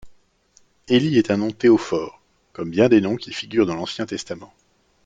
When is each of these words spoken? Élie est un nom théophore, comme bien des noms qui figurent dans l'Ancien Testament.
Élie 0.87 1.19
est 1.19 1.29
un 1.29 1.37
nom 1.37 1.51
théophore, 1.51 2.23
comme 2.53 2.71
bien 2.71 2.89
des 2.89 3.01
noms 3.01 3.17
qui 3.17 3.31
figurent 3.31 3.67
dans 3.67 3.75
l'Ancien 3.75 4.07
Testament. 4.07 4.51